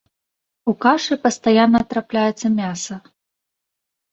[0.71, 2.95] У кашы пастаянна трапляецца мяса.